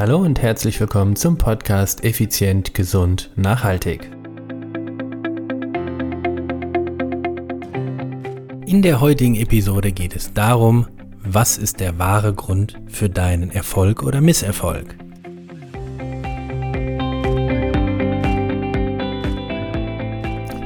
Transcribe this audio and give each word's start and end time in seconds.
Hallo 0.00 0.16
und 0.16 0.40
herzlich 0.40 0.80
willkommen 0.80 1.14
zum 1.14 1.36
Podcast 1.36 2.04
Effizient, 2.04 2.72
Gesund, 2.72 3.30
Nachhaltig. 3.36 4.10
In 8.64 8.80
der 8.80 9.02
heutigen 9.02 9.34
Episode 9.34 9.92
geht 9.92 10.16
es 10.16 10.32
darum, 10.32 10.88
was 11.22 11.58
ist 11.58 11.80
der 11.80 11.98
wahre 11.98 12.32
Grund 12.32 12.80
für 12.86 13.10
deinen 13.10 13.50
Erfolg 13.50 14.02
oder 14.02 14.22
Misserfolg. 14.22 14.96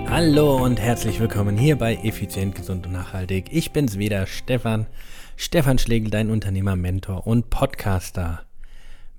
Hallo 0.09 0.63
und 0.63 0.81
herzlich 0.81 1.19
willkommen 1.19 1.57
hier 1.57 1.77
bei 1.77 1.97
Effizient, 1.97 2.55
Gesund 2.55 2.87
und 2.87 2.93
Nachhaltig. 2.93 3.47
Ich 3.51 3.73
bin's 3.73 3.99
wieder, 3.99 4.29
Stefan. 4.29 4.87
Stefan 5.35 5.79
Schlegel, 5.79 6.11
dein 6.11 6.31
Unternehmer, 6.31 6.77
Mentor 6.77 7.27
und 7.27 7.51
Podcaster. 7.51 8.45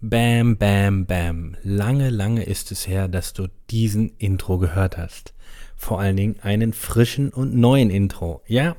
Bam, 0.01 0.57
bam, 0.57 1.05
bam. 1.05 1.55
Lange, 1.63 2.09
lange 2.09 2.43
ist 2.43 2.71
es 2.71 2.87
her, 2.87 3.07
dass 3.07 3.33
du 3.33 3.47
diesen 3.69 4.09
Intro 4.17 4.57
gehört 4.57 4.97
hast. 4.97 5.33
Vor 5.75 5.99
allen 5.99 6.17
Dingen 6.17 6.39
einen 6.41 6.73
frischen 6.73 7.29
und 7.29 7.55
neuen 7.55 7.89
Intro. 7.89 8.41
Ja, 8.45 8.75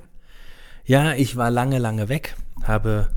ja, 0.84 1.15
ich 1.15 1.34
war 1.37 1.51
lange, 1.51 1.79
lange 1.79 2.09
weg, 2.09 2.37
habe 2.62 3.10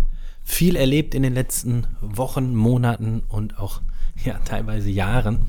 viel 0.43 0.75
erlebt 0.75 1.13
in 1.13 1.21
den 1.21 1.33
letzten 1.33 1.85
Wochen, 2.01 2.55
Monaten 2.55 3.21
und 3.27 3.59
auch 3.59 3.81
ja, 4.23 4.39
teilweise 4.39 4.89
Jahren. 4.89 5.45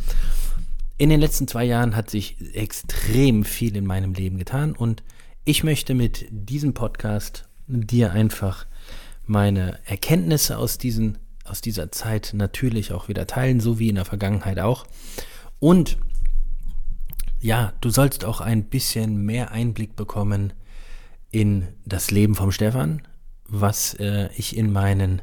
In 0.98 1.08
den 1.08 1.20
letzten 1.20 1.48
zwei 1.48 1.64
Jahren 1.64 1.96
hat 1.96 2.10
sich 2.10 2.36
extrem 2.54 3.44
viel 3.44 3.74
in 3.76 3.86
meinem 3.86 4.12
Leben 4.12 4.36
getan 4.36 4.72
und 4.72 5.02
ich 5.44 5.64
möchte 5.64 5.94
mit 5.94 6.26
diesem 6.30 6.74
Podcast 6.74 7.48
dir 7.66 8.12
einfach 8.12 8.66
meine 9.24 9.78
Erkenntnisse 9.86 10.58
aus 10.58 10.76
diesen 10.76 11.16
aus 11.50 11.60
dieser 11.60 11.92
Zeit 11.92 12.30
natürlich 12.34 12.92
auch 12.92 13.08
wieder 13.08 13.26
teilen, 13.26 13.60
so 13.60 13.78
wie 13.78 13.88
in 13.88 13.96
der 13.96 14.04
Vergangenheit 14.04 14.58
auch. 14.58 14.86
Und 15.58 15.98
ja, 17.40 17.72
du 17.80 17.90
sollst 17.90 18.24
auch 18.24 18.40
ein 18.40 18.64
bisschen 18.64 19.24
mehr 19.24 19.50
Einblick 19.50 19.96
bekommen 19.96 20.52
in 21.30 21.68
das 21.84 22.10
Leben 22.10 22.34
vom 22.34 22.52
Stefan, 22.52 23.02
was 23.48 23.94
äh, 23.94 24.28
ich 24.36 24.56
in 24.56 24.72
meinen 24.72 25.22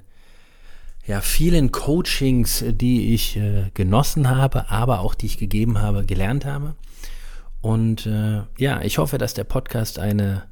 ja, 1.05 1.21
vielen 1.21 1.71
Coachings, 1.71 2.65
die 2.67 3.13
ich 3.13 3.37
äh, 3.37 3.71
genossen 3.73 4.29
habe, 4.29 4.69
aber 4.69 4.99
auch 4.99 5.15
die 5.15 5.27
ich 5.27 5.37
gegeben 5.37 5.79
habe, 5.79 6.05
gelernt 6.05 6.45
habe. 6.45 6.75
Und 7.61 8.05
äh, 8.05 8.41
ja, 8.57 8.81
ich 8.81 8.97
hoffe, 8.97 9.17
dass 9.17 9.33
der 9.33 9.45
Podcast 9.45 9.99
eine, 9.99 10.43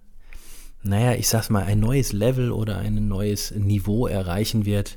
naja, 0.81 1.14
ich 1.14 1.27
sag's 1.27 1.49
mal, 1.49 1.64
ein 1.64 1.80
neues 1.80 2.14
Level 2.14 2.52
oder 2.52 2.77
ein 2.77 3.08
neues 3.08 3.52
Niveau 3.52 4.08
erreichen 4.08 4.66
wird, 4.66 4.95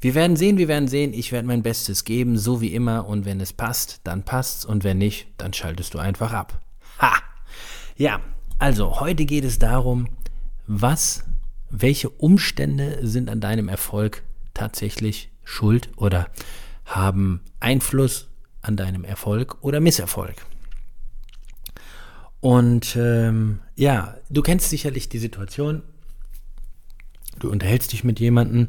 wir 0.00 0.14
werden 0.14 0.36
sehen, 0.36 0.56
wir 0.56 0.68
werden 0.68 0.88
sehen. 0.88 1.12
Ich 1.12 1.30
werde 1.30 1.46
mein 1.46 1.62
Bestes 1.62 2.04
geben, 2.04 2.38
so 2.38 2.60
wie 2.60 2.74
immer. 2.74 3.06
Und 3.06 3.26
wenn 3.26 3.40
es 3.40 3.52
passt, 3.52 4.00
dann 4.04 4.24
passt's. 4.24 4.64
Und 4.64 4.82
wenn 4.82 4.98
nicht, 4.98 5.28
dann 5.36 5.52
schaltest 5.52 5.94
du 5.94 5.98
einfach 5.98 6.32
ab. 6.32 6.60
Ha! 7.00 7.12
Ja, 7.96 8.20
also 8.58 9.00
heute 9.00 9.26
geht 9.26 9.44
es 9.44 9.58
darum, 9.58 10.08
was, 10.66 11.24
welche 11.68 12.08
Umstände 12.08 12.98
sind 13.02 13.28
an 13.28 13.40
deinem 13.40 13.68
Erfolg 13.68 14.22
tatsächlich 14.54 15.30
schuld 15.44 15.90
oder 15.96 16.28
haben 16.86 17.40
Einfluss 17.60 18.28
an 18.62 18.76
deinem 18.76 19.04
Erfolg 19.04 19.58
oder 19.62 19.80
Misserfolg. 19.80 20.34
Und 22.40 22.96
ähm, 22.96 23.60
ja, 23.76 24.16
du 24.30 24.40
kennst 24.40 24.70
sicherlich 24.70 25.10
die 25.10 25.18
Situation, 25.18 25.82
du 27.38 27.50
unterhältst 27.50 27.92
dich 27.92 28.02
mit 28.02 28.18
jemandem 28.18 28.68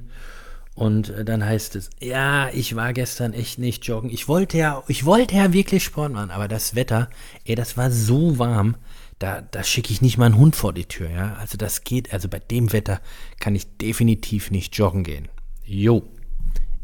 und 0.75 1.09
äh, 1.09 1.25
dann 1.25 1.45
heißt 1.45 1.75
es, 1.75 1.89
ja, 1.99 2.49
ich 2.49 2.75
war 2.75 2.93
gestern 2.93 3.33
echt 3.33 3.59
nicht 3.59 3.85
joggen. 3.85 4.09
Ich 4.09 4.27
wollte 4.27 4.57
ja, 4.57 4.83
ich 4.87 5.05
wollte 5.05 5.35
ja 5.35 5.53
wirklich 5.53 5.83
Sport 5.83 6.13
machen, 6.13 6.31
aber 6.31 6.47
das 6.47 6.75
Wetter, 6.75 7.09
ey, 7.45 7.55
das 7.55 7.77
war 7.77 7.91
so 7.91 8.39
warm, 8.39 8.75
da, 9.19 9.41
da 9.41 9.63
schicke 9.63 9.91
ich 9.91 10.01
nicht 10.01 10.17
mal 10.17 10.25
einen 10.25 10.37
Hund 10.37 10.55
vor 10.55 10.73
die 10.73 10.85
Tür, 10.85 11.09
ja. 11.09 11.35
Also 11.35 11.57
das 11.57 11.83
geht, 11.83 12.13
also 12.13 12.27
bei 12.27 12.39
dem 12.39 12.73
Wetter 12.73 13.01
kann 13.39 13.55
ich 13.55 13.77
definitiv 13.77 14.49
nicht 14.49 14.75
joggen 14.77 15.03
gehen. 15.03 15.27
Jo, 15.63 16.03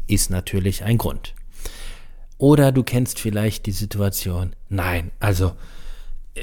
ist 0.06 0.30
natürlich 0.30 0.84
ein 0.84 0.98
Grund. 0.98 1.34
Oder 2.36 2.70
du 2.70 2.84
kennst 2.84 3.18
vielleicht 3.18 3.66
die 3.66 3.72
Situation, 3.72 4.54
nein, 4.68 5.10
also 5.18 5.54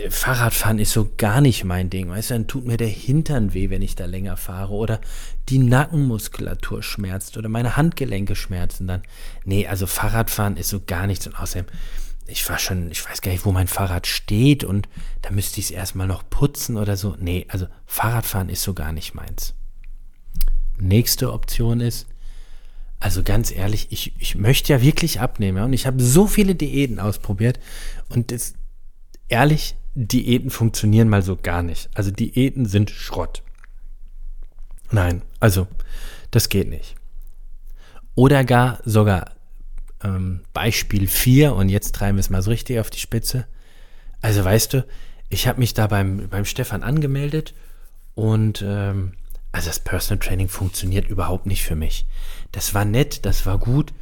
Fahrradfahren 0.09 0.79
ist 0.79 0.91
so 0.91 1.11
gar 1.17 1.41
nicht 1.41 1.63
mein 1.63 1.89
Ding. 1.89 2.09
Weißt 2.09 2.29
du, 2.29 2.35
dann 2.35 2.47
tut 2.47 2.66
mir 2.66 2.78
der 2.78 2.88
Hintern 2.88 3.53
weh, 3.53 3.69
wenn 3.69 3.81
ich 3.81 3.95
da 3.95 4.06
länger 4.06 4.38
fahre. 4.38 4.73
Oder 4.73 5.01
die 5.50 5.59
Nackenmuskulatur 5.59 6.83
schmerzt 6.83 7.38
oder 7.38 7.50
meine 7.50 7.78
Handgelenke 7.78 8.35
schmerzen 8.35 8.88
dann. 8.88 9.01
Nee, 9.44 9.67
also 9.67 9.88
Fahrradfahren 9.88 10.57
ist 10.57 10.69
so 10.69 10.81
gar 10.85 11.07
nichts. 11.07 11.28
Und 11.28 11.39
außerdem, 11.39 11.66
ich 12.28 12.47
war 12.50 12.57
schon, 12.57 12.89
ich 12.91 13.07
weiß 13.07 13.22
gar 13.22 13.31
nicht, 13.31 13.45
wo 13.45 13.51
mein 13.51 13.67
Fahrrad 13.67 14.07
steht 14.07 14.63
und 14.63 14.88
da 15.22 15.31
müsste 15.31 15.59
ich 15.59 15.67
es 15.67 15.72
erstmal 15.72 16.07
noch 16.07 16.28
putzen 16.29 16.78
oder 16.78 16.97
so. 16.97 17.16
Nee, 17.19 17.45
also 17.50 17.67
Fahrradfahren 17.85 18.50
ist 18.50 18.63
so 18.63 18.73
gar 18.73 18.91
nicht 18.91 19.13
meins. 19.13 19.53
Nächste 20.78 21.31
Option 21.31 21.79
ist, 21.81 22.07
also 23.00 23.23
ganz 23.23 23.51
ehrlich, 23.51 23.88
ich, 23.91 24.13
ich 24.17 24.35
möchte 24.35 24.73
ja 24.73 24.81
wirklich 24.81 25.19
abnehmen. 25.19 25.57
Ja? 25.57 25.66
Und 25.66 25.73
ich 25.73 25.85
habe 25.85 26.01
so 26.01 26.28
viele 26.28 26.55
Diäten 26.55 27.00
ausprobiert 27.00 27.59
und 28.09 28.31
das, 28.31 28.55
ehrlich, 29.28 29.75
Diäten 29.95 30.50
funktionieren 30.50 31.09
mal 31.09 31.22
so 31.22 31.38
gar 31.38 31.63
nicht. 31.63 31.89
Also 31.94 32.11
Diäten 32.11 32.66
sind 32.66 32.91
Schrott. 32.91 33.41
Nein, 34.91 35.22
also 35.39 35.67
das 36.31 36.50
geht 36.50 36.69
nicht. 36.69 36.95
Oder 38.13 38.44
gar 38.44 38.79
sogar 38.85 39.31
ähm, 40.03 40.41
Beispiel 40.53 41.07
4 41.07 41.55
und 41.55 41.69
jetzt 41.69 41.95
treiben 41.95 42.17
wir 42.17 42.22
es 42.22 42.29
mal 42.29 42.41
so 42.41 42.51
richtig 42.51 42.79
auf 42.79 42.89
die 42.89 43.00
Spitze. 43.00 43.47
Also 44.22 44.44
weißt 44.44 44.73
du, 44.73 44.85
ich 45.29 45.47
habe 45.47 45.59
mich 45.59 45.73
da 45.73 45.88
beim, 45.88 46.29
beim 46.29 46.45
Stefan 46.45 46.84
angemeldet 46.84 47.53
und 48.16 48.63
ähm, 48.66 49.13
also 49.51 49.69
das 49.69 49.79
Personal 49.79 50.19
Training 50.19 50.50
funktioniert 50.50 51.07
überhaupt 51.07 51.45
nicht 51.45 51.63
für 51.63 51.75
mich. 51.75 52.05
Das 52.51 52.73
war 52.73 52.84
nett, 52.84 53.25
das 53.25 53.45
war 53.45 53.57
gut, 53.57 53.94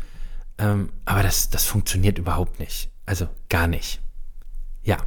ähm, 0.57 0.89
aber 1.05 1.21
das, 1.21 1.49
das 1.49 1.65
funktioniert 1.65 2.17
überhaupt 2.17 2.59
nicht. 2.59 2.89
Also 3.05 3.27
gar 3.49 3.67
nicht. 3.67 4.02
Ja, 4.83 4.97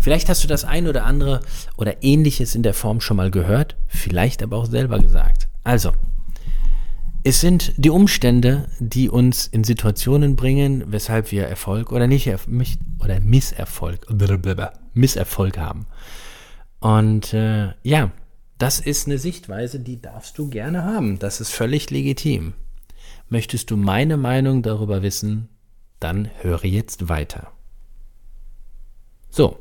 vielleicht 0.00 0.28
hast 0.28 0.42
du 0.42 0.48
das 0.48 0.64
ein 0.64 0.88
oder 0.88 1.04
andere 1.04 1.40
oder 1.76 2.02
ähnliches 2.02 2.54
in 2.54 2.62
der 2.62 2.74
Form 2.74 3.00
schon 3.00 3.16
mal 3.16 3.30
gehört, 3.30 3.76
vielleicht 3.86 4.42
aber 4.42 4.56
auch 4.56 4.66
selber 4.66 4.98
gesagt. 4.98 5.48
Also, 5.62 5.92
es 7.22 7.40
sind 7.40 7.74
die 7.76 7.90
Umstände, 7.90 8.68
die 8.78 9.10
uns 9.10 9.46
in 9.46 9.62
Situationen 9.62 10.36
bringen, 10.36 10.84
weshalb 10.88 11.30
wir 11.30 11.46
Erfolg 11.46 11.92
oder 11.92 12.06
nicht 12.06 12.28
oder 12.98 13.20
Misserfolg, 13.20 14.06
Misserfolg 14.94 15.58
haben. 15.58 15.86
Und 16.80 17.34
äh, 17.34 17.74
ja, 17.82 18.10
das 18.56 18.80
ist 18.80 19.06
eine 19.06 19.18
Sichtweise, 19.18 19.80
die 19.80 20.00
darfst 20.00 20.38
du 20.38 20.48
gerne 20.48 20.84
haben. 20.84 21.18
Das 21.18 21.40
ist 21.40 21.50
völlig 21.50 21.90
legitim. 21.90 22.54
Möchtest 23.28 23.70
du 23.70 23.76
meine 23.76 24.16
Meinung 24.16 24.62
darüber 24.62 25.02
wissen, 25.02 25.48
dann 26.00 26.30
höre 26.40 26.64
jetzt 26.64 27.08
weiter. 27.08 27.52
So, 29.30 29.58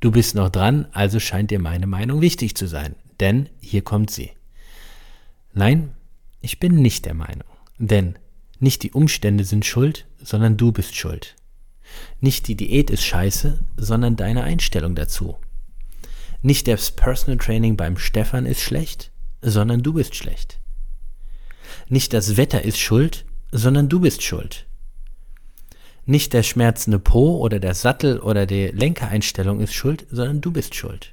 du 0.00 0.10
bist 0.10 0.34
noch 0.34 0.50
dran, 0.50 0.86
also 0.92 1.18
scheint 1.20 1.50
dir 1.50 1.58
meine 1.58 1.86
Meinung 1.86 2.20
wichtig 2.20 2.54
zu 2.54 2.66
sein. 2.66 2.94
Denn 3.20 3.48
hier 3.60 3.82
kommt 3.82 4.10
sie. 4.10 4.30
Nein, 5.52 5.94
ich 6.40 6.60
bin 6.60 6.76
nicht 6.76 7.04
der 7.04 7.14
Meinung. 7.14 7.48
Denn 7.78 8.18
nicht 8.60 8.82
die 8.82 8.92
Umstände 8.92 9.44
sind 9.44 9.64
schuld, 9.64 10.06
sondern 10.22 10.56
du 10.56 10.72
bist 10.72 10.94
schuld. 10.96 11.36
Nicht 12.20 12.48
die 12.48 12.54
Diät 12.54 12.90
ist 12.90 13.04
scheiße, 13.04 13.58
sondern 13.76 14.16
deine 14.16 14.44
Einstellung 14.44 14.94
dazu. 14.94 15.36
Nicht 16.42 16.68
das 16.68 16.92
Personal 16.92 17.38
Training 17.38 17.76
beim 17.76 17.98
Stefan 17.98 18.46
ist 18.46 18.60
schlecht, 18.60 19.10
sondern 19.42 19.82
du 19.82 19.94
bist 19.94 20.14
schlecht. 20.14 20.60
Nicht 21.88 22.12
das 22.12 22.36
Wetter 22.36 22.62
ist 22.64 22.78
schuld, 22.78 23.24
sondern 23.50 23.88
du 23.88 24.00
bist 24.00 24.22
schuld. 24.22 24.66
Nicht 26.08 26.32
der 26.32 26.42
schmerzende 26.42 26.98
Po 26.98 27.36
oder 27.36 27.60
der 27.60 27.74
Sattel 27.74 28.18
oder 28.18 28.46
die 28.46 28.68
Lenkereinstellung 28.68 29.60
ist 29.60 29.74
schuld, 29.74 30.06
sondern 30.10 30.40
du 30.40 30.50
bist 30.50 30.74
schuld. 30.74 31.12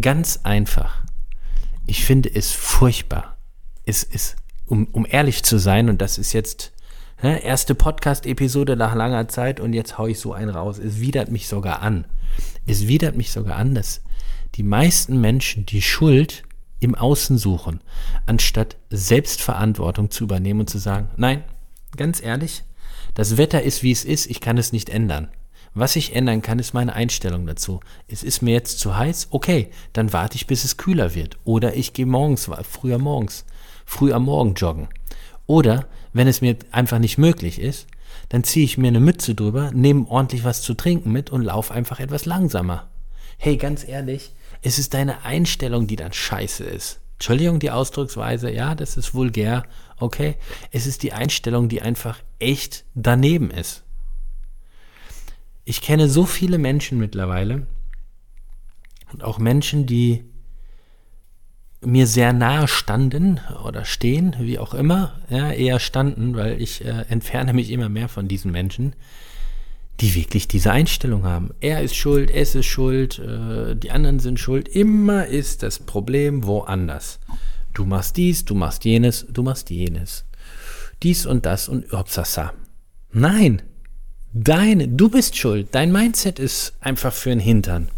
Ganz 0.00 0.40
einfach. 0.42 1.02
Ich 1.86 2.02
finde 2.02 2.34
es 2.34 2.50
furchtbar. 2.50 3.36
Es 3.84 4.04
ist, 4.04 4.36
um, 4.64 4.86
um 4.92 5.06
ehrlich 5.06 5.42
zu 5.42 5.58
sein, 5.58 5.90
und 5.90 6.00
das 6.00 6.16
ist 6.16 6.32
jetzt 6.32 6.72
ne, 7.22 7.44
erste 7.44 7.74
Podcast-Episode 7.74 8.74
nach 8.74 8.94
langer 8.94 9.28
Zeit 9.28 9.60
und 9.60 9.74
jetzt 9.74 9.98
haue 9.98 10.12
ich 10.12 10.18
so 10.18 10.32
einen 10.32 10.48
raus. 10.48 10.78
Es 10.78 10.98
widert 10.98 11.30
mich 11.30 11.46
sogar 11.46 11.82
an. 11.82 12.06
Es 12.64 12.88
widert 12.88 13.16
mich 13.16 13.32
sogar 13.32 13.56
an, 13.56 13.74
dass 13.74 14.00
die 14.54 14.62
meisten 14.62 15.20
Menschen 15.20 15.66
die 15.66 15.82
Schuld 15.82 16.42
im 16.80 16.94
Außen 16.94 17.36
suchen, 17.36 17.82
anstatt 18.24 18.78
Selbstverantwortung 18.88 20.10
zu 20.10 20.24
übernehmen 20.24 20.60
und 20.60 20.70
zu 20.70 20.78
sagen, 20.78 21.10
nein, 21.18 21.44
ganz 21.98 22.22
ehrlich, 22.22 22.62
das 23.18 23.36
Wetter 23.36 23.62
ist, 23.62 23.82
wie 23.82 23.90
es 23.90 24.04
ist, 24.04 24.26
ich 24.26 24.40
kann 24.40 24.58
es 24.58 24.70
nicht 24.70 24.90
ändern. 24.90 25.26
Was 25.74 25.96
ich 25.96 26.14
ändern 26.14 26.40
kann, 26.40 26.60
ist 26.60 26.72
meine 26.72 26.92
Einstellung 26.92 27.46
dazu. 27.46 27.80
Es 28.06 28.22
ist 28.22 28.42
mir 28.42 28.54
jetzt 28.54 28.78
zu 28.78 28.96
heiß, 28.96 29.26
okay, 29.32 29.70
dann 29.92 30.12
warte 30.12 30.36
ich, 30.36 30.46
bis 30.46 30.62
es 30.62 30.76
kühler 30.76 31.16
wird. 31.16 31.36
Oder 31.42 31.74
ich 31.74 31.92
gehe 31.94 32.06
morgens, 32.06 32.48
früher 32.70 32.98
morgens, 32.98 33.44
früh 33.84 34.12
am 34.12 34.22
Morgen 34.22 34.54
joggen. 34.54 34.86
Oder, 35.48 35.88
wenn 36.12 36.28
es 36.28 36.42
mir 36.42 36.58
einfach 36.70 37.00
nicht 37.00 37.18
möglich 37.18 37.60
ist, 37.60 37.88
dann 38.28 38.44
ziehe 38.44 38.64
ich 38.64 38.78
mir 38.78 38.86
eine 38.86 39.00
Mütze 39.00 39.34
drüber, 39.34 39.72
nehme 39.72 40.08
ordentlich 40.08 40.44
was 40.44 40.62
zu 40.62 40.74
trinken 40.74 41.10
mit 41.10 41.30
und 41.30 41.42
laufe 41.42 41.74
einfach 41.74 41.98
etwas 41.98 42.24
langsamer. 42.24 42.88
Hey, 43.36 43.56
ganz 43.56 43.82
ehrlich, 43.82 44.32
es 44.62 44.78
ist 44.78 44.94
deine 44.94 45.24
Einstellung, 45.24 45.88
die 45.88 45.96
dann 45.96 46.12
scheiße 46.12 46.62
ist. 46.62 47.00
Entschuldigung, 47.18 47.58
die 47.58 47.72
Ausdrucksweise, 47.72 48.48
ja, 48.48 48.76
das 48.76 48.96
ist 48.96 49.12
vulgär, 49.12 49.64
okay. 49.98 50.36
Es 50.70 50.86
ist 50.86 51.02
die 51.02 51.12
Einstellung, 51.12 51.68
die 51.68 51.82
einfach 51.82 52.20
echt 52.38 52.84
daneben 52.94 53.50
ist. 53.50 53.82
Ich 55.64 55.82
kenne 55.82 56.08
so 56.08 56.26
viele 56.26 56.58
Menschen 56.58 56.96
mittlerweile 56.98 57.66
und 59.12 59.24
auch 59.24 59.38
Menschen, 59.38 59.84
die 59.84 60.24
mir 61.80 62.06
sehr 62.06 62.32
nahe 62.32 62.68
standen 62.68 63.40
oder 63.64 63.84
stehen, 63.84 64.36
wie 64.38 64.60
auch 64.60 64.72
immer, 64.72 65.20
ja, 65.28 65.50
eher 65.50 65.80
standen, 65.80 66.36
weil 66.36 66.62
ich 66.62 66.84
äh, 66.84 67.04
entferne 67.08 67.52
mich 67.52 67.70
immer 67.70 67.88
mehr 67.88 68.08
von 68.08 68.28
diesen 68.28 68.52
Menschen, 68.52 68.94
die 70.00 70.14
wirklich 70.14 70.46
diese 70.46 70.70
Einstellung 70.70 71.24
haben. 71.24 71.50
Er 71.60 71.82
ist 71.82 71.96
schuld, 71.96 72.30
es 72.30 72.54
ist 72.54 72.66
schuld, 72.66 73.18
äh, 73.18 73.74
die 73.74 73.90
anderen 73.90 74.20
sind 74.20 74.38
schuld. 74.38 74.68
Immer 74.68 75.26
ist 75.26 75.62
das 75.62 75.80
Problem 75.80 76.44
woanders. 76.44 77.18
Du 77.74 77.84
machst 77.84 78.16
dies, 78.16 78.44
du 78.44 78.54
machst 78.54 78.84
jenes, 78.84 79.26
du 79.28 79.42
machst 79.42 79.70
jenes. 79.70 80.24
Dies 81.02 81.26
und 81.26 81.46
das 81.46 81.68
und 81.68 81.92
Opsasa. 81.92 82.52
Nein, 83.12 83.62
deine, 84.32 84.88
du 84.88 85.08
bist 85.08 85.36
schuld. 85.36 85.68
Dein 85.72 85.92
Mindset 85.92 86.38
ist 86.38 86.74
einfach 86.80 87.12
für 87.12 87.30
den 87.30 87.40
Hintern. 87.40 87.88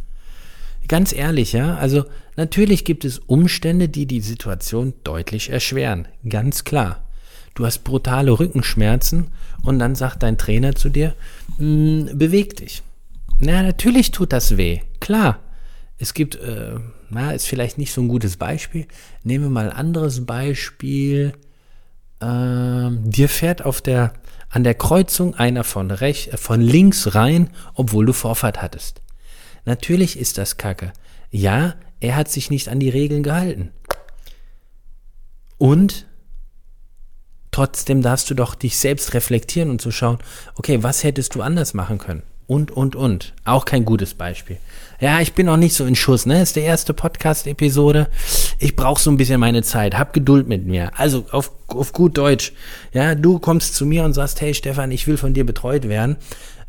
Ganz 0.89 1.13
ehrlich, 1.13 1.53
ja, 1.53 1.77
also 1.77 2.05
natürlich 2.37 2.85
gibt 2.85 3.05
es 3.05 3.19
Umstände, 3.19 3.89
die 3.89 4.07
die 4.07 4.21
Situation 4.21 4.95
deutlich 5.05 5.51
erschweren. 5.51 6.09
Ganz 6.29 6.65
klar. 6.65 7.05
Du 7.55 7.67
hast 7.67 7.85
brutale 7.85 8.31
Rückenschmerzen 8.31 9.29
und 9.63 9.79
dann 9.79 9.95
sagt 9.95 10.23
dein 10.23 10.39
Trainer 10.39 10.75
zu 10.75 10.89
dir, 10.89 11.15
hm, 11.61 12.11
beweg 12.15 12.57
dich. 12.57 12.83
Na, 13.39 13.63
natürlich 13.63 14.11
tut 14.11 14.33
das 14.33 14.57
weh. 14.57 14.81
Klar. 14.99 15.41
Es 15.99 16.15
gibt, 16.15 16.37
äh, 16.37 16.77
na, 17.11 17.33
ist 17.33 17.47
vielleicht 17.47 17.77
nicht 17.77 17.93
so 17.93 18.01
ein 18.01 18.09
gutes 18.09 18.39
Beispiel. 18.39 18.87
Nehmen 19.23 19.45
wir 19.45 19.51
mal 19.51 19.71
ein 19.71 19.77
anderes 19.77 20.25
Beispiel. 20.25 21.35
Ähm, 22.23 23.11
dir 23.11 23.29
fährt 23.29 23.65
auf 23.65 23.83
der, 23.83 24.15
an 24.49 24.65
der 24.65 24.75
Kreuzung 24.75 25.35
einer 25.35 25.63
von, 25.63 25.91
rech, 25.91 26.29
äh, 26.33 26.37
von 26.39 26.63
links 26.63 27.15
rein, 27.15 27.51
obwohl 27.75 28.07
du 28.07 28.15
Vorfahrt 28.15 28.63
hattest. 28.63 29.03
Natürlich 29.67 30.19
ist 30.19 30.39
das 30.39 30.57
Kacke. 30.57 30.93
Ja, 31.31 31.75
er 32.01 32.17
hat 32.17 32.31
sich 32.31 32.51
nicht 32.51 32.69
an 32.69 32.81
die 32.81 32.89
Regeln 32.89 33.23
gehalten. 33.23 33.71
Und 35.59 36.07
trotzdem 37.51 38.03
darfst 38.03 38.31
du 38.31 38.35
doch 38.35 38.55
dich 38.55 38.79
selbst 38.79 39.15
reflektieren 39.15 39.71
und 39.71 39.81
zu 39.81 39.89
so 39.89 39.93
schauen, 39.93 40.19
okay, 40.57 40.83
was 40.83 41.05
hättest 41.05 41.35
du 41.35 41.43
anders 41.43 41.75
machen 41.75 41.99
können? 41.99 42.23
Und, 42.47 42.73
und, 42.73 42.97
und. 42.97 43.33
Auch 43.45 43.65
kein 43.65 43.85
gutes 43.85 44.15
Beispiel. 44.15 44.57
Ja, 44.99 45.21
ich 45.21 45.35
bin 45.35 45.47
noch 45.47 45.57
nicht 45.57 45.73
so 45.73 45.87
in 45.87 45.95
Schuss, 45.95 46.27
ne? 46.27 46.43
Ist 46.43 46.57
der 46.57 46.65
erste 46.65 46.93
Podcast-Episode. 46.93 48.09
Ich 48.59 48.75
brauche 48.75 49.01
so 49.01 49.09
ein 49.09 49.17
bisschen 49.17 49.39
meine 49.39 49.63
Zeit. 49.63 49.97
Hab 49.97 50.13
Geduld 50.13 50.49
mit 50.49 50.67
mir. 50.67 50.91
Also 50.99 51.27
auf, 51.31 51.53
auf 51.69 51.93
gut 51.93 52.19
Deutsch. 52.19 52.53
Ja, 52.93 53.15
du 53.15 53.39
kommst 53.39 53.77
zu 53.77 53.87
mir 53.87 54.03
und 54.03 54.15
sagst, 54.15 54.41
hey 54.41 54.53
Stefan, 54.53 54.91
ich 54.91 55.07
will 55.07 55.17
von 55.17 55.33
dir 55.33 55.47
betreut 55.47 55.89
werden. 55.89 56.17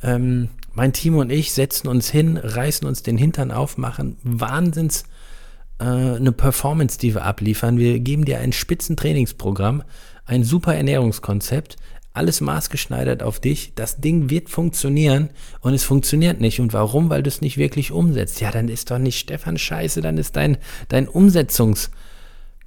Ähm, 0.04 0.50
mein 0.74 0.94
Team 0.94 1.18
und 1.18 1.32
ich 1.32 1.52
setzen 1.52 1.88
uns 1.88 2.10
hin, 2.10 2.38
reißen 2.38 2.88
uns 2.88 3.02
den 3.02 3.18
Hintern 3.18 3.52
auf, 3.52 3.78
machen 3.78 4.18
Wahnsinns 4.24 5.06
äh, 5.80 5.84
eine 5.84 6.32
Performance, 6.32 7.00
die 7.00 7.16
wir 7.16 7.26
abliefern. 7.26 7.78
Wir 7.78 8.00
geben 8.00 8.24
dir 8.24 8.40
ein 8.40 8.54
Spitzentrainingsprogramm, 8.54 9.84
ein 10.32 10.46
super 10.46 10.74
Ernährungskonzept, 10.74 11.76
alles 12.14 12.40
maßgeschneidert 12.40 13.22
auf 13.22 13.42
dich. 13.42 13.74
Das 13.76 14.00
Ding 14.00 14.30
wird 14.30 14.50
funktionieren 14.50 15.30
und 15.60 15.74
es 15.74 15.84
funktioniert 15.84 16.40
nicht. 16.40 16.62
Und 16.62 16.72
warum? 16.72 17.10
Weil 17.10 17.22
du 17.22 17.28
es 17.28 17.42
nicht 17.42 17.58
wirklich 17.58 17.92
umsetzt. 17.92 18.40
Ja, 18.40 18.50
dann 18.50 18.70
ist 18.70 18.92
doch 18.92 18.98
nicht 18.98 19.20
Stefan 19.20 19.58
scheiße, 19.58 20.00
dann 20.02 20.18
ist 20.18 20.38
dein, 20.38 20.58
dein 20.88 21.10
Umsetzungs, 21.10 21.92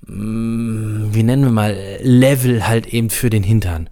mm, 0.06 1.14
wie 1.14 1.22
nennen 1.22 1.44
wir 1.44 1.50
mal, 1.50 1.76
Level 2.02 2.68
halt 2.68 2.86
eben 2.88 3.08
für 3.08 3.30
den 3.30 3.42
Hintern. 3.42 3.88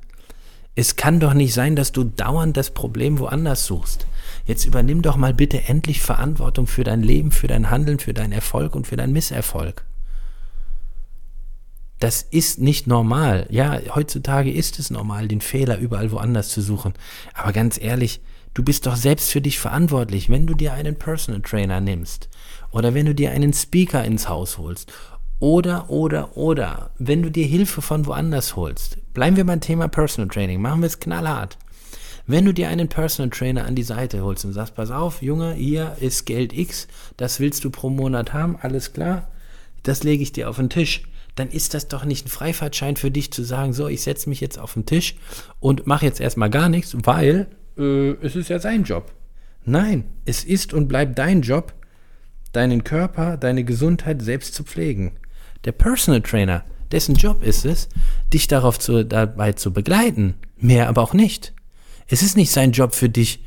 Es 0.75 0.97
kann 0.97 1.19
doch 1.19 1.33
nicht 1.33 1.55
sein, 1.55 1.75
dass 1.75 1.93
du 1.93 2.05
dauernd 2.05 2.59
das 2.59 2.71
Problem 2.71 3.19
woanders 3.19 3.65
suchst. 3.65 4.07
Jetzt 4.47 4.67
übernimm 4.67 5.01
doch 5.01 5.17
mal 5.17 5.33
bitte 5.33 5.67
endlich 5.67 6.03
Verantwortung 6.03 6.67
für 6.67 6.85
dein 6.85 7.03
Leben, 7.03 7.31
für 7.31 7.47
dein 7.47 7.71
Handeln, 7.71 7.99
für 7.99 8.13
deinen 8.13 8.33
Erfolg 8.33 8.75
und 8.75 8.87
für 8.87 8.97
deinen 8.97 9.13
Misserfolg. 9.15 9.85
Das 12.03 12.21
ist 12.21 12.59
nicht 12.59 12.89
normal. 12.89 13.47
Ja, 13.49 13.79
heutzutage 13.95 14.51
ist 14.51 14.81
es 14.81 14.91
normal, 14.91 15.29
den 15.29 15.41
Fehler 15.41 15.79
überall 15.79 16.11
woanders 16.11 16.49
zu 16.49 16.61
suchen. 16.61 16.95
Aber 17.33 17.53
ganz 17.53 17.81
ehrlich, 17.81 18.21
du 18.55 18.65
bist 18.65 18.87
doch 18.87 18.97
selbst 18.97 19.31
für 19.31 19.41
dich 19.41 19.61
verantwortlich, 19.61 20.29
wenn 20.29 20.45
du 20.45 20.55
dir 20.55 20.73
einen 20.73 20.97
Personal 20.97 21.43
Trainer 21.43 21.81
nimmst 21.81 22.29
oder 22.73 22.93
wenn 22.93 23.07
du 23.07 23.15
dir 23.15 23.31
einen 23.31 23.53
Speaker 23.53 24.05
ins 24.05 24.29
Haus 24.29 24.59
holst 24.59 24.93
oder, 25.39 25.91
oder, 25.91 26.37
oder, 26.37 26.91
wenn 26.99 27.23
du 27.23 27.31
dir 27.31 27.47
Hilfe 27.47 27.83
von 27.83 28.05
woanders 28.05 28.57
holst. 28.57 28.99
Bleiben 29.15 29.37
wir 29.37 29.47
beim 29.47 29.61
Thema 29.61 29.87
Personal 29.87 30.29
Training. 30.29 30.61
Machen 30.61 30.81
wir 30.81 30.89
es 30.89 30.99
knallhart. 30.99 31.57
Wenn 32.27 32.45
du 32.45 32.53
dir 32.53 32.69
einen 32.69 32.89
Personal 32.89 33.31
Trainer 33.31 33.65
an 33.65 33.77
die 33.77 33.85
Seite 33.85 34.23
holst 34.25 34.45
und 34.45 34.55
sagst, 34.55 34.75
pass 34.75 34.91
auf, 34.91 35.23
Junge, 35.23 35.55
hier 35.55 35.97
ist 36.01 36.27
Geld 36.27 36.53
X, 36.53 36.89
das 37.17 37.39
willst 37.39 37.63
du 37.63 37.71
pro 37.71 37.91
Monat 37.91 38.33
haben, 38.33 38.57
alles 38.61 38.93
klar, 38.93 39.29
das 39.85 40.03
lege 40.03 40.25
ich 40.25 40.33
dir 40.33 40.49
auf 40.49 40.57
den 40.57 40.69
Tisch, 40.69 41.05
dann 41.35 41.49
ist 41.49 41.75
das 41.75 41.89
doch 41.89 42.05
nicht 42.05 42.27
ein 42.27 42.31
Freifahrtschein 42.31 42.97
für 42.97 43.11
dich 43.11 43.33
zu 43.33 43.43
sagen, 43.43 43.73
so, 43.73 43.89
ich 43.89 44.03
setze 44.03 44.29
mich 44.29 44.41
jetzt 44.41 44.59
auf 44.59 44.75
den 44.75 44.87
Tisch 44.87 45.17
und 45.61 45.87
mache 45.87 46.05
jetzt 46.05 46.21
erstmal 46.21 46.51
gar 46.51 46.69
nichts, 46.69 46.97
weil 47.05 47.49
äh, 47.79 48.11
es 48.23 48.37
ist 48.37 48.51
ja 48.51 48.59
sein 48.59 48.85
Job. 48.85 49.13
Nein, 49.65 50.05
es 50.25 50.45
ist 50.45 50.75
und 50.75 50.89
bleibt 50.89 51.19
dein 51.19 51.43
Job, 51.43 51.73
deinen 52.53 52.85
Körper, 52.85 53.37
deine 53.37 53.65
Gesundheit 53.65 54.21
selbst 54.23 54.55
zu 54.55 54.65
pflegen. 54.65 55.13
Der 55.65 55.73
Personal 55.73 56.21
Trainer, 56.21 56.65
dessen 56.91 57.15
Job 57.15 57.43
ist 57.43 57.65
es, 57.65 57.89
dich 58.33 58.49
darauf 58.49 58.79
zu, 58.79 59.05
dabei 59.05 59.53
zu 59.53 59.73
begleiten, 59.73 60.35
mehr 60.59 60.89
aber 60.89 61.03
auch 61.03 61.15
nicht. 61.15 61.55
Es 62.09 62.23
ist 62.23 62.37
nicht 62.37 62.51
sein 62.51 62.73
Job 62.73 62.95
für 62.95 63.09
dich 63.09 63.43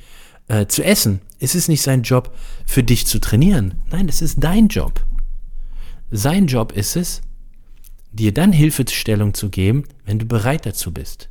äh, 0.48 0.66
zu 0.66 0.84
essen. 0.84 1.22
Es 1.40 1.54
ist 1.54 1.68
nicht 1.68 1.82
sein 1.82 2.02
Job 2.02 2.34
für 2.66 2.84
dich 2.84 3.06
zu 3.06 3.20
trainieren. 3.20 3.76
Nein, 3.92 4.08
es 4.10 4.22
ist 4.22 4.44
dein 4.44 4.70
Job. 4.70 5.06
Sein 6.10 6.48
Job 6.48 6.72
ist 6.72 6.96
es, 6.96 7.22
dir 8.16 8.34
dann 8.34 8.52
Hilfestellung 8.52 9.34
zu 9.34 9.50
geben, 9.50 9.84
wenn 10.06 10.20
du 10.20 10.26
bereit 10.26 10.66
dazu 10.66 10.94
bist. 10.94 11.30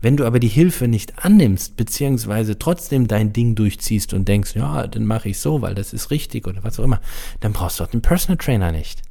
Wenn 0.00 0.16
du 0.16 0.24
aber 0.24 0.40
die 0.40 0.48
Hilfe 0.48 0.88
nicht 0.88 1.24
annimmst, 1.24 1.76
beziehungsweise 1.76 2.58
trotzdem 2.58 3.06
dein 3.06 3.32
Ding 3.32 3.54
durchziehst 3.54 4.14
und 4.14 4.28
denkst, 4.28 4.54
ja, 4.54 4.86
dann 4.86 5.04
mache 5.04 5.28
ich 5.28 5.38
so, 5.38 5.60
weil 5.60 5.74
das 5.74 5.92
ist 5.92 6.10
richtig 6.10 6.46
oder 6.46 6.64
was 6.64 6.80
auch 6.80 6.84
immer, 6.84 7.00
dann 7.40 7.52
brauchst 7.52 7.80
du 7.80 7.84
auch 7.84 7.88
den 7.88 8.02
Personal 8.02 8.38
Trainer 8.38 8.72
nicht. 8.72 9.02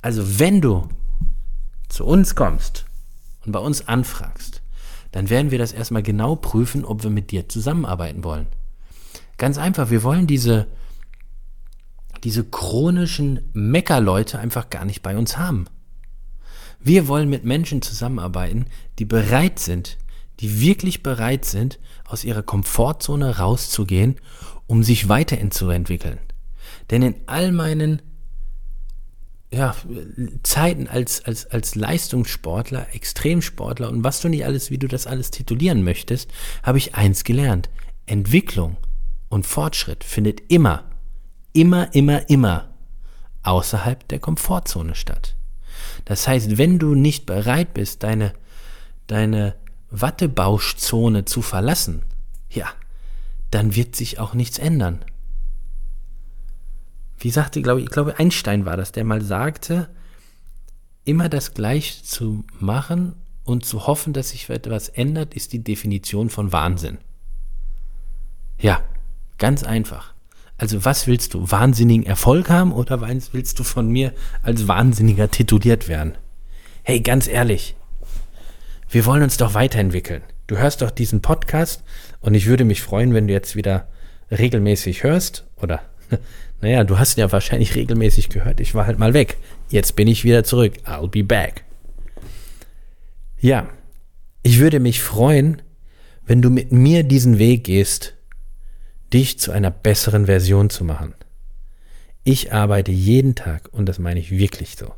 Also 0.00 0.38
wenn 0.38 0.60
du 0.60 0.88
zu 1.88 2.04
uns 2.04 2.34
kommst 2.34 2.86
und 3.44 3.52
bei 3.52 3.58
uns 3.58 3.86
anfragst, 3.88 4.62
dann 5.12 5.30
werden 5.30 5.50
wir 5.50 5.58
das 5.58 5.72
erstmal 5.72 6.02
genau 6.02 6.36
prüfen, 6.36 6.84
ob 6.84 7.02
wir 7.02 7.10
mit 7.10 7.30
dir 7.30 7.48
zusammenarbeiten 7.48 8.24
wollen. 8.24 8.46
Ganz 9.36 9.58
einfach, 9.58 9.90
wir 9.90 10.02
wollen 10.02 10.26
diese, 10.26 10.66
diese 12.24 12.44
chronischen 12.44 13.40
Meckerleute 13.52 14.38
einfach 14.38 14.70
gar 14.70 14.84
nicht 14.84 15.02
bei 15.02 15.16
uns 15.16 15.36
haben. 15.38 15.66
Wir 16.84 17.08
wollen 17.08 17.30
mit 17.30 17.44
Menschen 17.44 17.80
zusammenarbeiten, 17.80 18.66
die 18.98 19.06
bereit 19.06 19.58
sind, 19.58 19.96
die 20.40 20.60
wirklich 20.60 21.02
bereit 21.02 21.46
sind, 21.46 21.78
aus 22.04 22.24
ihrer 22.24 22.42
Komfortzone 22.42 23.38
rauszugehen, 23.38 24.16
um 24.66 24.82
sich 24.84 25.08
weiterzuentwickeln. 25.08 26.18
Denn 26.90 27.00
in 27.00 27.14
all 27.24 27.52
meinen 27.52 28.02
ja, 29.50 29.74
Zeiten 30.42 30.86
als, 30.86 31.24
als, 31.24 31.46
als 31.46 31.74
Leistungssportler, 31.74 32.88
Extremsportler 32.92 33.88
und 33.88 34.04
was 34.04 34.20
du 34.20 34.28
nicht 34.28 34.44
alles, 34.44 34.70
wie 34.70 34.78
du 34.78 34.86
das 34.86 35.06
alles 35.06 35.30
titulieren 35.30 35.84
möchtest, 35.84 36.30
habe 36.62 36.76
ich 36.76 36.96
eins 36.96 37.24
gelernt. 37.24 37.70
Entwicklung 38.04 38.76
und 39.30 39.46
Fortschritt 39.46 40.04
findet 40.04 40.52
immer, 40.52 40.84
immer, 41.54 41.94
immer, 41.94 42.28
immer 42.28 42.74
außerhalb 43.42 44.06
der 44.08 44.18
Komfortzone 44.18 44.94
statt. 44.94 45.34
Das 46.04 46.28
heißt, 46.28 46.58
wenn 46.58 46.78
du 46.78 46.94
nicht 46.94 47.26
bereit 47.26 47.74
bist, 47.74 48.02
deine, 48.02 48.32
deine 49.06 49.54
Wattebauschzone 49.90 51.24
zu 51.24 51.42
verlassen, 51.42 52.02
ja, 52.50 52.66
dann 53.50 53.74
wird 53.74 53.96
sich 53.96 54.18
auch 54.18 54.34
nichts 54.34 54.58
ändern 54.58 55.04
wie 57.24 57.30
sagte, 57.30 57.62
glaube 57.62 57.80
ich, 57.80 57.86
ich 57.86 57.92
glaube 57.92 58.18
Einstein 58.18 58.66
war 58.66 58.76
das, 58.76 58.92
der 58.92 59.04
mal 59.04 59.22
sagte, 59.22 59.88
immer 61.04 61.28
das 61.28 61.54
Gleiche 61.54 62.02
zu 62.02 62.44
machen 62.58 63.14
und 63.44 63.64
zu 63.64 63.86
hoffen, 63.86 64.12
dass 64.12 64.30
sich 64.30 64.48
etwas 64.50 64.90
ändert, 64.90 65.34
ist 65.34 65.52
die 65.52 65.64
Definition 65.64 66.28
von 66.28 66.52
Wahnsinn. 66.52 66.98
Ja, 68.58 68.82
ganz 69.38 69.62
einfach. 69.64 70.13
Also 70.56 70.84
was 70.84 71.06
willst 71.06 71.34
du? 71.34 71.50
Wahnsinnigen 71.50 72.06
Erfolg 72.06 72.48
haben 72.48 72.72
oder 72.72 73.00
willst 73.32 73.58
du 73.58 73.64
von 73.64 73.88
mir 73.88 74.12
als 74.42 74.68
Wahnsinniger 74.68 75.30
tituliert 75.30 75.88
werden? 75.88 76.16
Hey, 76.82 77.00
ganz 77.00 77.26
ehrlich, 77.26 77.74
wir 78.88 79.04
wollen 79.06 79.22
uns 79.22 79.36
doch 79.36 79.54
weiterentwickeln. 79.54 80.22
Du 80.46 80.58
hörst 80.58 80.82
doch 80.82 80.90
diesen 80.90 81.22
Podcast 81.22 81.82
und 82.20 82.34
ich 82.34 82.46
würde 82.46 82.64
mich 82.64 82.82
freuen, 82.82 83.14
wenn 83.14 83.26
du 83.26 83.32
jetzt 83.32 83.56
wieder 83.56 83.88
regelmäßig 84.30 85.02
hörst 85.02 85.46
oder 85.56 85.82
naja, 86.60 86.84
du 86.84 86.98
hast 86.98 87.16
ihn 87.16 87.20
ja 87.20 87.32
wahrscheinlich 87.32 87.74
regelmäßig 87.74 88.28
gehört. 88.28 88.60
Ich 88.60 88.74
war 88.74 88.86
halt 88.86 88.98
mal 88.98 89.14
weg. 89.14 89.38
Jetzt 89.70 89.96
bin 89.96 90.06
ich 90.06 90.24
wieder 90.24 90.44
zurück. 90.44 90.74
I'll 90.84 91.08
be 91.08 91.24
back. 91.24 91.64
Ja, 93.40 93.68
ich 94.42 94.58
würde 94.60 94.80
mich 94.80 95.02
freuen, 95.02 95.62
wenn 96.26 96.42
du 96.42 96.50
mit 96.50 96.70
mir 96.72 97.02
diesen 97.02 97.38
Weg 97.38 97.64
gehst, 97.64 98.14
dich 99.14 99.38
zu 99.38 99.52
einer 99.52 99.70
besseren 99.70 100.26
Version 100.26 100.70
zu 100.70 100.84
machen. 100.84 101.14
Ich 102.24 102.52
arbeite 102.52 102.90
jeden 102.90 103.36
Tag, 103.36 103.68
und 103.72 103.86
das 103.86 104.00
meine 104.00 104.18
ich 104.18 104.32
wirklich 104.32 104.76
so, 104.76 104.92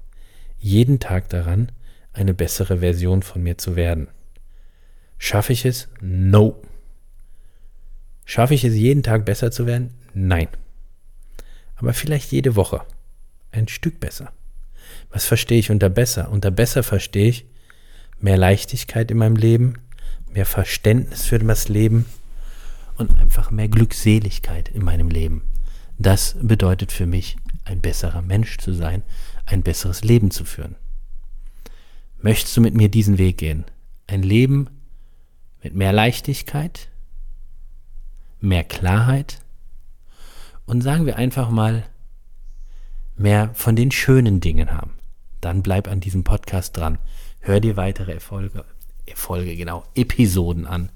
jeden 0.59 1.01
Tag 1.01 1.29
daran, 1.29 1.71
eine 2.15 2.33
bessere 2.33 2.79
Version 2.79 3.23
von 3.23 3.43
mir 3.43 3.59
zu 3.59 3.77
werden. 3.77 4.09
Schaffe 5.19 5.53
ich 5.53 5.67
es? 5.67 5.89
No. 6.01 6.63
Schaffe 8.25 8.55
ich 8.55 8.65
es 8.65 8.75
jeden 8.75 9.03
Tag 9.03 9.27
besser 9.27 9.51
zu 9.51 9.67
werden? 9.67 9.93
Nein. 10.15 10.49
Aber 11.77 11.93
vielleicht 11.93 12.33
jede 12.33 12.57
Woche. 12.57 12.83
Ein 13.53 13.69
Stück 13.69 14.01
besser. 14.01 14.33
Was 15.11 15.27
verstehe 15.27 15.59
ich 15.59 15.71
unter 15.71 15.91
besser? 15.91 16.31
Unter 16.31 16.51
besser 16.51 16.83
verstehe 16.83 17.29
ich 17.29 17.47
mehr 18.19 18.39
Leichtigkeit 18.39 19.11
in 19.11 19.19
meinem 19.19 19.37
Leben, 19.37 19.75
mehr 20.33 20.47
Verständnis 20.47 21.27
für 21.27 21.39
das 21.39 21.69
Leben 21.69 22.07
und 22.97 23.19
einfach 23.19 23.51
mehr 23.51 23.69
Glückseligkeit 23.69 24.69
in 24.69 24.85
meinem 24.85 25.09
Leben. 25.09 25.43
Das 25.99 26.37
bedeutet 26.41 26.93
für 26.93 27.07
mich, 27.07 27.37
ein 27.65 27.81
besserer 27.81 28.23
Mensch 28.23 28.59
zu 28.59 28.73
sein, 28.73 29.03
ein 29.45 29.63
besseres 29.63 30.05
Leben 30.05 30.31
zu 30.31 30.45
führen. 30.45 30.77
Möchtest 32.21 32.57
du 32.57 32.61
mit 32.61 32.75
mir 32.75 32.89
diesen 32.89 33.19
Weg 33.19 33.39
gehen? 33.39 33.65
Ein 34.07 34.23
Leben 34.23 34.69
mit 35.63 35.75
mehr 35.75 35.93
Leichtigkeit, 35.93 36.89
mehr 38.41 38.65
Klarheit 38.65 39.41
und 40.67 40.81
sagen 40.83 41.07
wir 41.07 41.17
einfach 41.17 41.51
mal 41.51 41.85
mehr 43.17 43.51
von 43.55 43.77
den 43.77 43.91
schönen 43.91 44.41
Dingen 44.41 44.73
haben. 44.73 44.93
Dann 45.41 45.63
bleib 45.63 45.89
an 45.89 46.01
diesem 46.01 46.25
Podcast 46.25 46.77
dran. 46.77 46.99
Hör 47.41 47.61
dir 47.61 47.77
weitere 47.77 48.13
Erfolge, 48.13 48.65
Erfolge, 49.07 49.57
genau, 49.57 49.85
Episoden 49.95 50.67
an. 50.67 50.91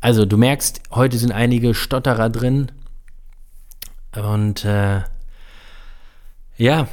Also 0.00 0.24
du 0.24 0.36
merkst, 0.36 0.82
heute 0.92 1.18
sind 1.18 1.32
einige 1.32 1.74
Stotterer 1.74 2.30
drin. 2.30 2.70
Und 4.14 4.64
äh, 4.64 5.02
ja, 6.56 6.88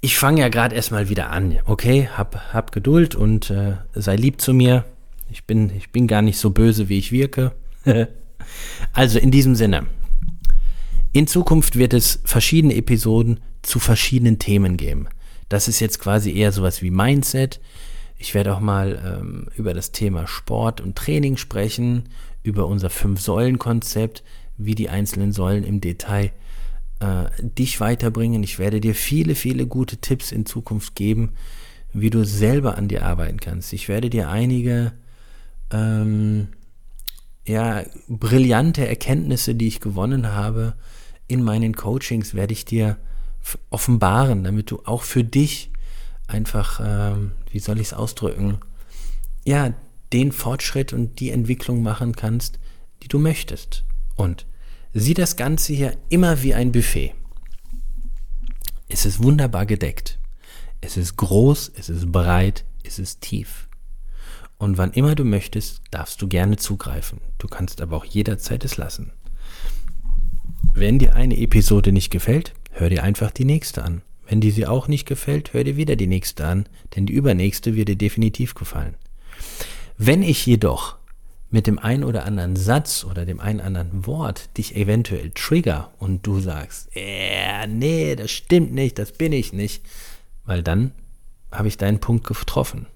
ich 0.00 0.16
fange 0.16 0.40
ja 0.40 0.48
gerade 0.48 0.74
erstmal 0.74 1.08
wieder 1.08 1.30
an. 1.30 1.58
Okay, 1.64 2.08
hab, 2.16 2.52
hab 2.52 2.72
Geduld 2.72 3.14
und 3.14 3.50
äh, 3.50 3.74
sei 3.94 4.16
lieb 4.16 4.40
zu 4.40 4.52
mir. 4.52 4.84
Ich 5.30 5.44
bin, 5.44 5.70
ich 5.76 5.90
bin 5.90 6.06
gar 6.06 6.22
nicht 6.22 6.38
so 6.38 6.50
böse, 6.50 6.88
wie 6.88 6.98
ich 6.98 7.12
wirke. 7.12 7.52
also 8.92 9.18
in 9.18 9.30
diesem 9.30 9.54
Sinne. 9.54 9.86
In 11.12 11.26
Zukunft 11.26 11.76
wird 11.76 11.92
es 11.92 12.20
verschiedene 12.24 12.74
Episoden 12.74 13.40
zu 13.62 13.78
verschiedenen 13.78 14.38
Themen 14.38 14.76
geben. 14.76 15.08
Das 15.48 15.68
ist 15.68 15.80
jetzt 15.80 16.00
quasi 16.00 16.32
eher 16.32 16.52
sowas 16.52 16.82
wie 16.82 16.90
Mindset. 16.90 17.60
Ich 18.16 18.34
werde 18.34 18.54
auch 18.54 18.60
mal 18.60 19.18
ähm, 19.20 19.46
über 19.56 19.74
das 19.74 19.92
Thema 19.92 20.26
Sport 20.26 20.80
und 20.80 20.96
Training 20.96 21.36
sprechen, 21.36 22.04
über 22.42 22.66
unser 22.66 22.90
Fünf-Säulen-Konzept, 22.90 24.22
wie 24.56 24.74
die 24.74 24.88
einzelnen 24.88 25.32
Säulen 25.32 25.64
im 25.64 25.80
Detail 25.80 26.32
äh, 27.00 27.26
dich 27.40 27.80
weiterbringen. 27.80 28.42
Ich 28.42 28.58
werde 28.58 28.80
dir 28.80 28.94
viele, 28.94 29.34
viele 29.34 29.66
gute 29.66 29.98
Tipps 29.98 30.32
in 30.32 30.46
Zukunft 30.46 30.94
geben, 30.94 31.32
wie 31.92 32.10
du 32.10 32.24
selber 32.24 32.76
an 32.76 32.88
dir 32.88 33.04
arbeiten 33.04 33.40
kannst. 33.40 33.72
Ich 33.72 33.88
werde 33.88 34.10
dir 34.10 34.28
einige 34.28 34.92
ähm, 35.72 36.48
ja, 37.46 37.82
brillante 38.08 38.86
Erkenntnisse, 38.86 39.54
die 39.54 39.66
ich 39.66 39.80
gewonnen 39.80 40.32
habe, 40.32 40.74
in 41.26 41.42
meinen 41.42 41.74
Coachings 41.74 42.34
werde 42.34 42.52
ich 42.52 42.64
dir 42.64 42.96
offenbaren, 43.70 44.44
damit 44.44 44.70
du 44.70 44.82
auch 44.84 45.02
für 45.02 45.24
dich 45.24 45.70
einfach, 46.26 46.80
ähm, 46.84 47.32
wie 47.50 47.60
soll 47.60 47.80
ich 47.80 47.88
es 47.88 47.94
ausdrücken, 47.94 48.58
ja, 49.44 49.72
den 50.12 50.32
Fortschritt 50.32 50.92
und 50.92 51.20
die 51.20 51.30
Entwicklung 51.30 51.82
machen 51.82 52.14
kannst, 52.14 52.58
die 53.02 53.08
du 53.08 53.18
möchtest. 53.18 53.84
Und 54.16 54.46
sieh 54.92 55.14
das 55.14 55.36
Ganze 55.36 55.72
hier 55.72 55.96
immer 56.08 56.42
wie 56.42 56.54
ein 56.54 56.72
Buffet. 56.72 57.14
Es 58.88 59.06
ist 59.06 59.22
wunderbar 59.22 59.66
gedeckt. 59.66 60.18
Es 60.80 60.96
ist 60.96 61.16
groß, 61.16 61.72
es 61.76 61.88
ist 61.88 62.10
breit, 62.10 62.64
es 62.82 62.98
ist 62.98 63.20
tief. 63.20 63.68
Und 64.58 64.78
wann 64.78 64.92
immer 64.92 65.14
du 65.14 65.24
möchtest, 65.24 65.82
darfst 65.90 66.20
du 66.20 66.28
gerne 66.28 66.56
zugreifen. 66.56 67.20
Du 67.38 67.46
kannst 67.46 67.80
aber 67.80 67.96
auch 67.96 68.04
jederzeit 68.04 68.64
es 68.64 68.76
lassen. 68.76 69.12
Wenn 70.74 70.98
dir 70.98 71.14
eine 71.14 71.38
Episode 71.38 71.92
nicht 71.92 72.10
gefällt, 72.10 72.52
hör 72.70 72.90
dir 72.90 73.02
einfach 73.02 73.30
die 73.30 73.44
nächste 73.44 73.84
an. 73.84 74.02
Wenn 74.26 74.40
dir 74.40 74.52
sie 74.52 74.66
auch 74.66 74.86
nicht 74.86 75.06
gefällt, 75.06 75.52
hör 75.52 75.64
dir 75.64 75.76
wieder 75.76 75.96
die 75.96 76.06
nächste 76.06 76.46
an, 76.46 76.68
denn 76.94 77.06
die 77.06 77.14
übernächste 77.14 77.74
wird 77.74 77.88
dir 77.88 77.96
definitiv 77.96 78.54
gefallen. 78.54 78.96
Wenn 80.02 80.22
ich 80.22 80.46
jedoch 80.46 80.96
mit 81.50 81.66
dem 81.66 81.78
einen 81.78 82.04
oder 82.04 82.24
anderen 82.24 82.56
Satz 82.56 83.04
oder 83.04 83.26
dem 83.26 83.40
einen 83.40 83.58
oder 83.58 83.66
anderen 83.66 84.06
Wort 84.06 84.56
dich 84.56 84.76
eventuell 84.76 85.30
trigger 85.30 85.92
und 85.98 86.26
du 86.26 86.40
sagst, 86.40 86.88
äh, 86.94 87.66
nee, 87.66 88.16
das 88.16 88.30
stimmt 88.30 88.72
nicht, 88.72 88.98
das 88.98 89.12
bin 89.12 89.32
ich 89.32 89.52
nicht, 89.52 89.84
weil 90.46 90.62
dann 90.62 90.92
habe 91.52 91.68
ich 91.68 91.76
deinen 91.76 92.00
Punkt 92.00 92.26
getroffen. 92.26 92.86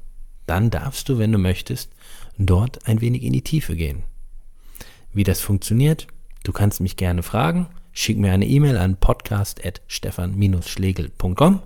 Dann 0.47 0.71
darfst 0.71 1.09
du, 1.09 1.19
wenn 1.19 1.33
du 1.33 1.39
möchtest, 1.39 1.91
dort 2.39 2.87
ein 2.87 3.01
wenig 3.01 3.23
in 3.23 3.33
die 3.33 3.43
Tiefe 3.43 3.77
gehen. 3.77 4.05
Wie 5.13 5.25
das 5.25 5.41
funktioniert, 5.41 6.07
Du 6.45 6.53
kannst 6.53 6.81
mich 6.81 6.97
gerne 6.97 7.25
fragen. 7.25 7.67
Schick 7.93 8.19
mir 8.19 8.33
eine 8.33 8.47
E-Mail 8.47 8.77
an 8.77 8.97
podcast.stefan-schlegel.com 8.97 11.63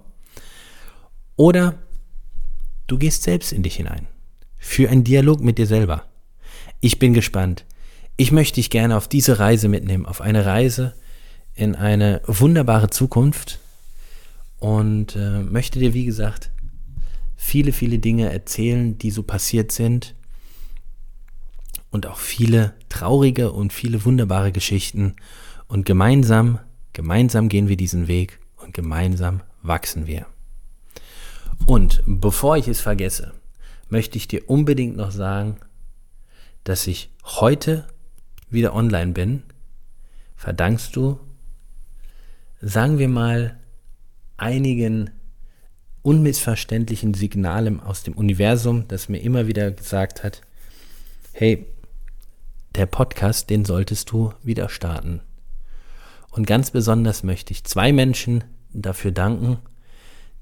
oder 1.37 1.75
du 2.87 2.97
gehst 2.97 3.25
selbst 3.25 3.53
in 3.53 3.65
dich 3.65 3.77
hinein. 3.77 4.07
Für 4.59 4.91
einen 4.91 5.05
Dialog 5.05 5.41
mit 5.41 5.59
dir 5.59 5.67
selber. 5.67 6.05
Ich 6.81 6.99
bin 6.99 7.15
gespannt. 7.15 7.65
Ich 8.17 8.33
möchte 8.33 8.57
dich 8.57 8.71
gerne 8.71 8.97
auf 8.97 9.09
diese 9.09 9.39
Reise 9.39 9.69
mitnehmen, 9.69 10.07
auf 10.07 10.21
eine 10.21 10.45
Reise 10.45 10.95
in 11.55 11.75
eine 11.75 12.21
wunderbare 12.27 12.91
Zukunft 12.91 13.59
und 14.59 15.17
äh, 15.17 15.41
möchte 15.41 15.79
dir, 15.79 15.95
wie 15.95 16.05
gesagt, 16.05 16.51
viele, 17.37 17.73
viele 17.73 17.99
Dinge 17.99 18.33
erzählen, 18.33 18.99
die 18.99 19.11
so 19.11 19.23
passiert 19.23 19.73
sind 19.73 20.15
und 21.91 22.07
auch 22.07 22.19
viele 22.19 22.75
traurige 22.89 23.53
und 23.53 23.73
viele 23.73 24.05
wunderbare 24.05 24.53
Geschichten. 24.53 25.17
Und 25.67 25.87
gemeinsam, 25.87 26.59
gemeinsam 26.93 27.49
gehen 27.49 27.69
wir 27.69 27.77
diesen 27.77 28.09
Weg 28.09 28.41
und 28.57 28.75
gemeinsam 28.75 29.41
wachsen 29.63 30.07
wir. 30.07 30.27
Und 31.67 32.03
bevor 32.07 32.57
ich 32.57 32.69
es 32.69 32.81
vergesse, 32.81 33.33
möchte 33.89 34.19
ich 34.19 34.29
dir 34.29 34.49
unbedingt 34.49 34.97
noch 34.97 35.11
sagen, 35.11 35.57
dass 36.65 36.87
ich 36.87 37.11
heute 37.25 37.87
wieder 38.51 38.75
online 38.75 39.13
bin, 39.13 39.43
verdankst 40.37 40.95
du, 40.95 41.19
sagen 42.61 42.99
wir 42.99 43.09
mal, 43.09 43.59
einigen 44.37 45.11
unmissverständlichen 46.03 47.15
Signalen 47.15 47.81
aus 47.81 48.03
dem 48.03 48.15
Universum, 48.15 48.89
das 48.89 49.09
mir 49.09 49.19
immer 49.19 49.47
wieder 49.47 49.71
gesagt 49.71 50.25
hat, 50.25 50.43
hey, 51.33 51.67
der 52.75 52.87
Podcast, 52.87 53.51
den 53.51 53.65
solltest 53.65 54.11
du 54.11 54.33
wieder 54.43 54.69
starten. 54.69 55.21
Und 56.31 56.47
ganz 56.47 56.71
besonders 56.71 57.23
möchte 57.23 57.53
ich 57.53 57.65
zwei 57.65 57.93
Menschen 57.93 58.45
dafür 58.73 59.11
danken, 59.11 59.59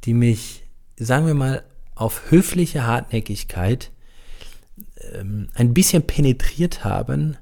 die 0.04 0.14
mich, 0.14 0.64
sagen 0.96 1.26
wir 1.26 1.34
mal, 1.34 1.64
auf 1.96 2.30
höfliche 2.30 2.86
Hartnäckigkeit 2.86 3.90
ähm, 5.14 5.48
ein 5.54 5.74
bisschen 5.74 6.06
penetriert 6.06 6.84
haben, 6.84 7.36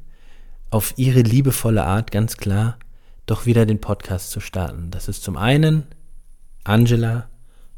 auf 0.70 0.94
ihre 0.96 1.20
liebevolle 1.20 1.84
Art, 1.84 2.10
ganz 2.10 2.36
klar, 2.36 2.78
doch 3.26 3.46
wieder 3.46 3.66
den 3.66 3.80
Podcast 3.80 4.30
zu 4.30 4.40
starten. 4.40 4.90
Das 4.90 5.08
ist 5.08 5.22
zum 5.22 5.36
einen 5.36 5.84
Angela 6.62 7.28